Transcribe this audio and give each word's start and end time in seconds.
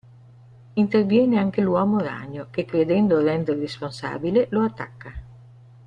Interviene 0.73 1.37
anche 1.37 1.61
l'uomo 1.61 1.99
ragno, 1.99 2.47
che, 2.49 2.65
credendo 2.65 3.23
Rand 3.23 3.47
responsabile, 3.51 4.47
lo 4.49 4.63
attacca. 4.63 5.13